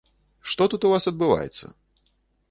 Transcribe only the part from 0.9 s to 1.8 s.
вас адбываецца?